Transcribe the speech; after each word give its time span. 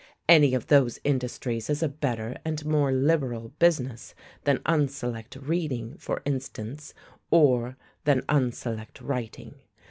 Any 0.27 0.55
of 0.55 0.65
those 0.65 0.97
industries 1.03 1.69
is 1.69 1.83
a 1.83 1.87
better 1.87 2.35
and 2.43 2.65
more 2.65 2.91
liberal 2.91 3.49
business 3.59 4.15
than 4.45 4.57
unselect 4.65 5.35
reading, 5.47 5.95
for 5.99 6.23
instance, 6.25 6.95
or 7.29 7.77
than 8.05 8.21
unselect 8.21 8.99
writing. 8.99 9.61